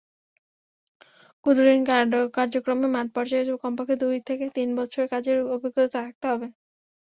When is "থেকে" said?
4.27-4.45